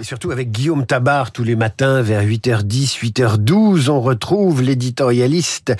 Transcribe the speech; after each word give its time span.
Et 0.00 0.04
surtout 0.04 0.32
avec 0.32 0.50
Guillaume 0.50 0.84
Tabar 0.84 1.30
tous 1.30 1.44
les 1.44 1.56
matins 1.56 2.02
vers 2.02 2.22
8h10, 2.22 2.98
8h12, 3.00 3.88
on 3.88 4.00
retrouve 4.00 4.60
l'éditorialiste 4.60 5.74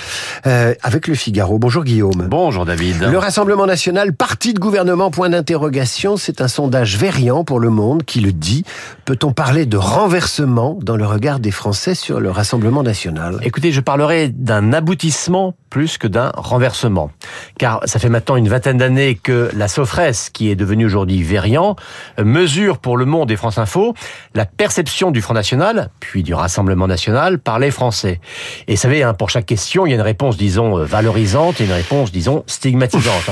euh, 0.46 0.74
avec 0.82 1.08
le 1.08 1.14
Figaro. 1.14 1.58
Bonjour 1.58 1.84
Guillaume. 1.84 2.26
Bonjour 2.30 2.64
David. 2.64 3.02
Le 3.02 3.18
Rassemblement 3.18 3.66
national, 3.66 4.14
parti 4.14 4.54
de 4.54 4.58
gouvernement, 4.58 5.10
point 5.10 5.28
d'interrogation, 5.28 6.16
c'est 6.16 6.40
un 6.40 6.48
sondage 6.48 6.96
variant 6.96 7.44
pour 7.44 7.60
le 7.60 7.68
monde 7.68 8.04
qui 8.04 8.20
le 8.20 8.32
dit. 8.32 8.64
Peut-on 9.04 9.32
parler 9.32 9.66
de 9.66 9.76
renversement 9.76 10.78
dans 10.80 10.96
le 10.96 11.06
regard 11.06 11.38
des 11.38 11.50
Français 11.50 11.94
sur 11.94 12.20
le 12.20 12.30
Rassemblement 12.30 12.82
national? 12.82 13.38
Écoutez, 13.42 13.72
je 13.72 13.80
parlerai 13.80 14.28
d'un 14.28 14.72
aboutissement 14.72 15.54
plus 15.68 15.98
que 15.98 16.06
d'un 16.06 16.30
renversement. 16.36 17.10
Car 17.58 17.80
ça 17.84 17.98
fait 17.98 18.08
maintenant 18.08 18.36
une 18.36 18.48
vingtaine 18.48 18.78
d'années 18.78 19.18
que 19.20 19.50
la 19.54 19.66
Sofres, 19.66 20.30
qui 20.32 20.48
est 20.48 20.54
devenue 20.54 20.86
aujourd'hui 20.86 21.22
Verian, 21.22 21.74
mesure 22.18 22.78
pour 22.78 22.96
le 22.96 23.04
monde 23.06 23.32
et 23.32 23.33
France 23.36 23.58
Info 23.58 23.94
la 24.34 24.46
perception 24.46 25.10
du 25.10 25.20
Front 25.20 25.34
National, 25.34 25.90
puis 26.00 26.22
du 26.22 26.34
Rassemblement 26.34 26.86
National, 26.86 27.38
par 27.38 27.58
les 27.58 27.70
Français. 27.70 28.20
Et 28.68 28.74
vous 28.74 28.80
savez, 28.80 29.02
hein, 29.02 29.14
pour 29.14 29.30
chaque 29.30 29.46
question, 29.46 29.86
il 29.86 29.90
y 29.90 29.92
a 29.92 29.96
une 29.96 30.02
réponse, 30.02 30.36
disons, 30.36 30.78
euh, 30.78 30.84
valorisante 30.84 31.60
et 31.60 31.64
une 31.64 31.72
réponse, 31.72 32.12
disons, 32.12 32.44
stigmatisante. 32.46 33.30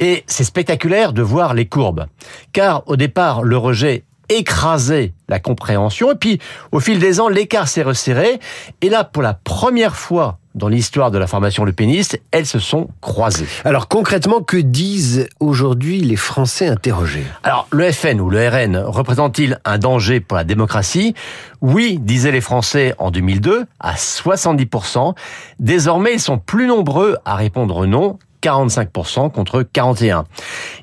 Et 0.00 0.24
c'est 0.26 0.44
spectaculaire 0.44 1.12
de 1.12 1.22
voir 1.22 1.54
les 1.54 1.66
courbes. 1.66 2.06
Car 2.52 2.82
au 2.86 2.96
départ, 2.96 3.42
le 3.42 3.56
rejet 3.56 4.04
écrasait 4.28 5.12
la 5.28 5.38
compréhension, 5.38 6.12
et 6.12 6.16
puis 6.16 6.40
au 6.72 6.80
fil 6.80 6.98
des 6.98 7.20
ans, 7.20 7.28
l'écart 7.28 7.68
s'est 7.68 7.82
resserré, 7.82 8.38
et 8.80 8.88
là, 8.88 9.04
pour 9.04 9.22
la 9.22 9.34
première 9.34 9.96
fois 9.96 10.38
dans 10.56 10.68
l'histoire 10.68 11.10
de 11.10 11.18
la 11.18 11.26
formation 11.26 11.64
le 11.64 11.72
péniste, 11.72 12.20
elles 12.30 12.46
se 12.46 12.58
sont 12.58 12.88
croisées. 13.02 13.46
Alors 13.64 13.88
concrètement, 13.88 14.40
que 14.40 14.56
disent 14.56 15.28
aujourd'hui 15.38 16.00
les 16.00 16.16
Français 16.16 16.66
interrogés? 16.66 17.26
Alors 17.42 17.68
le 17.70 17.92
FN 17.92 18.20
ou 18.20 18.30
le 18.30 18.48
RN 18.48 18.78
représente-t-il 18.78 19.60
un 19.64 19.78
danger 19.78 20.20
pour 20.20 20.36
la 20.36 20.44
démocratie? 20.44 21.14
Oui, 21.60 21.98
disaient 22.00 22.32
les 22.32 22.40
Français 22.40 22.94
en 22.98 23.10
2002, 23.10 23.66
à 23.80 23.94
70%. 23.94 25.14
Désormais, 25.60 26.14
ils 26.14 26.20
sont 26.20 26.38
plus 26.38 26.66
nombreux 26.66 27.18
à 27.26 27.34
répondre 27.34 27.86
non, 27.86 28.18
45% 28.46 29.32
contre 29.32 29.62
41. 29.62 30.24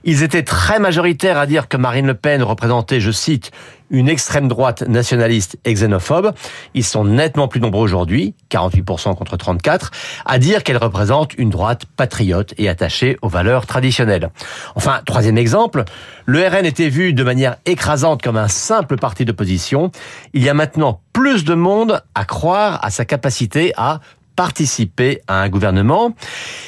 Ils 0.04 0.22
étaient 0.22 0.44
très 0.44 0.80
majoritaires 0.80 1.38
à 1.38 1.46
dire 1.46 1.70
que 1.70 1.78
Marine 1.78 2.08
Le 2.08 2.14
Pen 2.14 2.44
représentait, 2.44 3.00
je 3.00 3.12
cite, 3.12 3.52
une 3.90 4.10
extrême 4.10 4.48
droite 4.50 4.82
nationaliste 4.82 5.58
et 5.64 5.74
xénophobe. 5.74 6.34
Ils 6.74 6.84
sont 6.84 7.06
nettement 7.06 7.48
plus 7.48 7.62
nombreux 7.62 7.84
aujourd'hui, 7.84 8.34
48% 8.52 9.16
contre 9.16 9.38
34, 9.38 9.92
à 10.26 10.40
dire 10.40 10.64
qu'elle 10.64 10.78
représente 10.78 11.36
une 11.38 11.50
droite 11.50 11.86
patriote 11.96 12.54
et 12.58 12.68
attachée 12.68 13.18
aux 13.22 13.30
valeurs 13.30 13.66
traditionnelles. 13.66 14.30
Enfin, 14.76 15.02
troisième 15.06 15.38
exemple, 15.38 15.86
le 16.26 16.46
RN 16.46 16.66
était 16.66 16.90
vu 16.90 17.14
de 17.14 17.24
manière 17.24 17.58
écrasante 17.66 18.22
comme 18.22 18.38
un 18.38 18.48
simple 18.48 18.98
parti 18.98 19.26
d'opposition. 19.26 19.92
Il 20.34 20.44
y 20.44 20.50
a 20.50 20.54
maintenant 20.54 21.00
plus 21.14 21.46
de 21.46 21.54
monde 21.54 22.02
à 22.16 22.26
croire 22.26 22.84
à 22.84 22.90
sa 22.90 23.06
capacité 23.06 23.74
à 23.78 24.00
participer 24.36 25.22
à 25.28 25.42
un 25.42 25.50
gouvernement. 25.50 26.14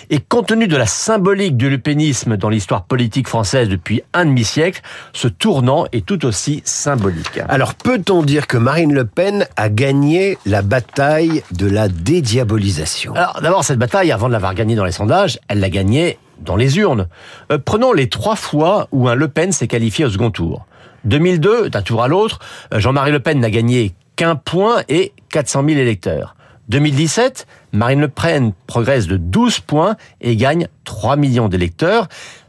Et 0.10 0.20
compte 0.20 0.48
tenu 0.48 0.68
de 0.68 0.78
la 0.78 0.86
symbolique 0.86 1.58
du 1.58 1.70
lupénisme 1.70 2.38
dans 2.38 2.50
l'histoire 2.50 2.84
politique 2.84 3.28
française 3.28 3.70
depuis 3.70 4.04
un 4.14 4.26
demi-siècle, 4.26 4.82
ce 5.14 5.28
tournant 5.28 5.86
est 5.92 6.06
tout 6.06 6.26
aussi 6.26 6.62
symbolique. 6.66 7.40
Alors 7.50 7.74
peut-on 7.74 8.24
dire 8.24 8.48
que 8.48 8.58
Marine 8.58 8.94
Le 8.94 9.06
Pen 9.06 9.48
a 9.56 9.70
gagné 9.70 10.38
la 10.46 10.62
bataille 10.62 11.44
de 11.52 11.68
la 11.68 11.88
dédiabolisation? 11.88 13.14
Alors 13.16 13.40
d'abord, 13.42 13.64
cette 13.64 13.80
bataille, 13.80 14.12
avant 14.12 14.28
de 14.28 14.34
l'avoir 14.34 14.54
gagnée 14.54 14.76
dans 14.76 14.86
les 14.86 14.92
sondages, 14.92 15.40
elle 15.48 15.60
l'a 15.60 15.70
gagnée 15.70 16.20
dans 16.40 16.56
les 16.56 16.78
urnes. 16.78 17.08
Euh, 17.52 17.58
prenons 17.58 17.94
les 17.94 18.10
trois 18.10 18.36
fois 18.36 18.88
où 18.92 19.08
un 19.08 19.16
Le 19.16 19.28
Pen 19.28 19.52
s'est 19.52 19.68
qualifié 19.68 20.06
au 20.06 20.10
second 20.10 20.32
tour. 20.32 20.66
2002, 21.06 21.70
d'un 21.70 21.82
tour 21.82 22.04
à 22.04 22.08
l'autre, 22.08 22.40
euh, 22.74 22.80
Jean-Marie 22.80 23.12
Le 23.12 23.20
Pen 23.20 23.40
n'a 23.40 23.50
gagné 23.50 23.94
qu'un 24.16 24.36
point 24.36 24.84
et 24.90 25.14
400 25.30 25.64
000 25.68 25.80
électeurs. 25.80 26.34
2017, 26.70 27.46
Marine 27.74 28.02
Le 28.02 28.08
Pen 28.08 28.54
progresse 28.68 29.08
de 29.08 29.18
12 29.18 29.60
points 29.60 29.96
et 30.22 30.36
gagne 30.36 30.68
3 30.84 31.16
millions 31.16 31.48
d'électeurs. 31.48 32.08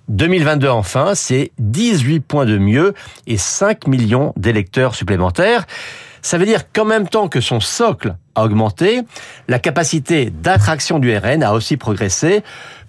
2022 0.09 0.69
enfin, 0.69 1.15
c'est 1.15 1.51
18 1.59 2.21
points 2.21 2.47
de 2.47 2.59
mieux 2.59 2.95
et 3.27 3.37
5 3.37 3.89
millions 3.89 4.33
d'électeurs 4.37 4.95
supplémentaires. 4.95 5.67
Ça 6.23 6.39
veut 6.39 6.47
dire 6.47 6.73
qu'en 6.73 6.85
même 6.85 7.09
temps 7.09 7.29
que 7.29 7.41
son 7.41 7.61
socle 7.61 8.17
a 8.35 8.45
augmenté, 8.45 9.03
la 9.49 9.59
capacité 9.59 10.31
d'attraction 10.31 10.99
du 10.99 11.17
RN 11.17 11.43
a 11.43 11.53
aussi 11.53 11.77
progressé. 11.77 12.43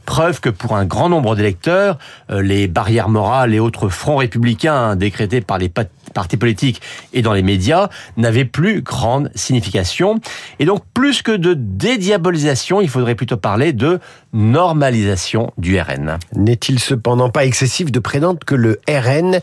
Preuve 0.08 0.40
que 0.40 0.50
pour 0.50 0.78
un 0.78 0.86
grand 0.86 1.10
nombre 1.10 1.36
d'électeurs, 1.36 1.98
euh, 2.32 2.42
les 2.42 2.70
barrières 2.70 3.10
morales 3.10 3.54
et 3.54 3.60
autres 3.60 3.90
fronts 3.90 4.16
républicains 4.16 4.96
décrétés 4.96 5.42
par 5.42 5.58
les 5.58 5.70
partis 6.14 6.38
politiques 6.38 6.82
et 7.12 7.22
dans 7.22 7.34
les 7.34 7.42
médias 7.42 7.90
n'avaient 8.16 8.46
plus 8.46 8.82
grande 8.82 9.30
signification. 9.36 10.22
Et 10.60 10.66
donc, 10.66 10.82
plus 10.94 11.22
que 11.24 11.34
de 11.34 11.54
dédiabolisation, 11.54 12.80
il 12.80 12.88
faudrait 12.88 13.16
plutôt 13.16 13.36
parler 13.36 13.74
de 13.74 14.00
normalisation 14.32 15.52
du 15.58 15.78
RN. 15.78 16.18
N'est-il 16.34 16.80
cependant 16.80 17.30
pas 17.30 17.44
excessif 17.44 17.92
de 17.92 18.00
prétendre 18.00 18.40
que 18.46 18.56
le 18.56 18.80
RN 18.90 19.42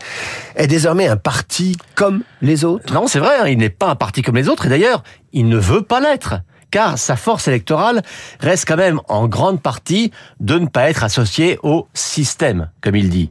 est 0.56 0.66
désormais 0.66 1.08
un 1.08 1.18
parti 1.18 1.76
comme 1.94 2.22
les 2.40 2.64
autres? 2.64 2.90
Non, 2.94 3.06
c'est 3.06 3.18
vrai, 3.18 3.34
hein, 3.38 3.48
il 3.48 3.58
n'est 3.58 3.68
pas 3.68 3.90
un 3.90 3.96
parti 3.96 4.22
comme 4.22 4.36
les 4.36 4.48
autres, 4.48 4.64
et 4.64 4.70
d'ailleurs, 4.70 5.04
il 5.34 5.46
ne 5.46 5.58
veut 5.58 5.82
pas 5.82 6.00
l'être 6.00 6.36
car 6.74 6.98
sa 6.98 7.14
force 7.14 7.46
électorale 7.46 8.02
reste 8.40 8.66
quand 8.66 8.76
même 8.76 9.00
en 9.06 9.28
grande 9.28 9.62
partie 9.62 10.10
de 10.40 10.58
ne 10.58 10.66
pas 10.66 10.90
être 10.90 11.04
associé 11.04 11.56
au 11.62 11.86
système, 11.94 12.68
comme 12.80 12.96
il 12.96 13.10
dit. 13.10 13.30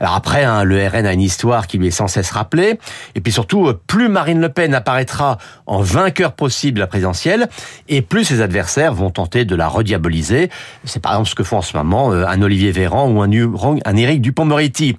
Alors 0.00 0.14
après, 0.14 0.42
hein, 0.42 0.64
le 0.64 0.88
RN 0.88 1.04
a 1.04 1.12
une 1.12 1.20
histoire 1.20 1.66
qui 1.66 1.76
lui 1.76 1.88
est 1.88 1.90
sans 1.90 2.08
cesse 2.08 2.30
rappelée, 2.30 2.78
et 3.14 3.20
puis 3.20 3.30
surtout, 3.30 3.70
plus 3.86 4.08
Marine 4.08 4.40
Le 4.40 4.48
Pen 4.48 4.72
apparaîtra 4.72 5.36
en 5.66 5.82
vainqueur 5.82 6.32
possible 6.32 6.80
à 6.80 6.84
la 6.84 6.86
présidentielle, 6.86 7.50
et 7.88 8.00
plus 8.00 8.24
ses 8.24 8.40
adversaires 8.40 8.94
vont 8.94 9.10
tenter 9.10 9.44
de 9.44 9.54
la 9.54 9.68
rediaboliser. 9.68 10.48
C'est 10.84 11.02
par 11.02 11.12
exemple 11.12 11.28
ce 11.28 11.34
que 11.34 11.44
font 11.44 11.58
en 11.58 11.62
ce 11.62 11.76
moment 11.76 12.10
euh, 12.14 12.24
un 12.26 12.40
Olivier 12.40 12.72
Véran 12.72 13.10
ou 13.10 13.20
un, 13.20 13.78
un 13.84 13.96
Éric 13.96 14.22
Dupont-Moretti. 14.22 14.96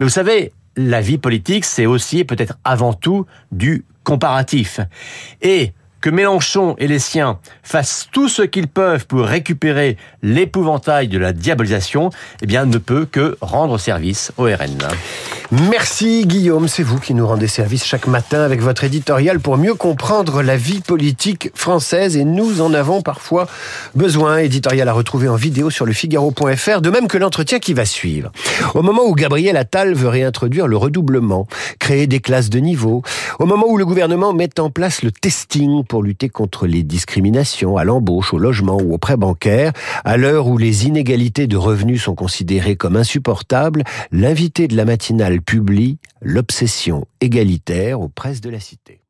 Mais 0.00 0.06
vous 0.06 0.10
savez, 0.10 0.52
la 0.74 1.00
vie 1.00 1.18
politique, 1.18 1.64
c'est 1.64 1.86
aussi 1.86 2.24
peut-être 2.24 2.58
avant 2.64 2.94
tout 2.94 3.26
du 3.52 3.84
comparatif. 4.02 4.80
Et 5.40 5.72
que 6.00 6.10
Mélenchon 6.10 6.74
et 6.78 6.86
les 6.86 6.98
siens 6.98 7.38
fassent 7.62 8.08
tout 8.12 8.28
ce 8.28 8.42
qu'ils 8.42 8.68
peuvent 8.68 9.06
pour 9.06 9.22
récupérer 9.22 9.96
l'épouvantail 10.22 11.08
de 11.08 11.18
la 11.18 11.32
diabolisation, 11.32 12.10
eh 12.42 12.46
bien, 12.46 12.66
ne 12.66 12.78
peut 12.78 13.06
que 13.10 13.36
rendre 13.40 13.78
service 13.78 14.32
au 14.36 14.44
RN. 14.44 14.78
Merci 15.50 16.26
Guillaume, 16.26 16.68
c'est 16.68 16.82
vous 16.82 17.00
qui 17.00 17.14
nous 17.14 17.26
rendez 17.26 17.46
service 17.46 17.82
chaque 17.82 18.06
matin 18.06 18.42
avec 18.42 18.60
votre 18.60 18.84
éditorial 18.84 19.40
pour 19.40 19.56
mieux 19.56 19.74
comprendre 19.74 20.42
la 20.42 20.58
vie 20.58 20.80
politique 20.80 21.50
française 21.54 22.18
et 22.18 22.24
nous 22.24 22.60
en 22.60 22.74
avons 22.74 23.00
parfois 23.00 23.46
besoin. 23.94 24.36
Éditorial 24.38 24.88
à 24.88 24.92
retrouver 24.92 25.26
en 25.26 25.36
vidéo 25.36 25.70
sur 25.70 25.86
le 25.86 25.94
Figaro.fr, 25.94 26.82
de 26.82 26.90
même 26.90 27.08
que 27.08 27.16
l'entretien 27.16 27.60
qui 27.60 27.72
va 27.72 27.86
suivre. 27.86 28.30
Au 28.74 28.82
moment 28.82 29.04
où 29.06 29.14
Gabriel 29.14 29.56
Attal 29.56 29.94
veut 29.94 30.08
réintroduire 30.08 30.66
le 30.66 30.76
redoublement, 30.76 31.46
créer 31.78 32.06
des 32.06 32.20
classes 32.20 32.50
de 32.50 32.58
niveau, 32.58 33.02
au 33.38 33.46
moment 33.46 33.66
où 33.68 33.78
le 33.78 33.86
gouvernement 33.86 34.34
met 34.34 34.60
en 34.60 34.68
place 34.68 35.02
le 35.02 35.10
testing 35.10 35.82
pour 35.88 36.02
lutter 36.02 36.28
contre 36.28 36.66
les 36.66 36.82
discriminations 36.82 37.76
à 37.76 37.84
l'embauche, 37.84 38.32
au 38.32 38.38
logement 38.38 38.76
ou 38.76 38.94
au 38.94 38.98
prêt 38.98 39.16
bancaire, 39.16 39.72
à 40.04 40.16
l'heure 40.16 40.46
où 40.46 40.58
les 40.58 40.86
inégalités 40.86 41.46
de 41.46 41.56
revenus 41.56 42.02
sont 42.04 42.14
considérées 42.14 42.76
comme 42.76 42.96
insupportables, 42.96 43.82
l'invité 44.12 44.68
de 44.68 44.76
la 44.76 44.84
matinale 44.84 45.40
publie 45.40 45.98
L'obsession 46.20 47.06
égalitaire 47.20 48.00
aux 48.00 48.08
presses 48.08 48.40
de 48.40 48.50
la 48.50 48.60
cité. 48.60 49.00